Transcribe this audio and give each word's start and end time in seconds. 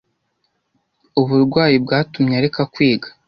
Uburwayi 1.21 1.75
bwatumye 1.83 2.35
areka 2.39 2.61
kwiga. 2.73 3.07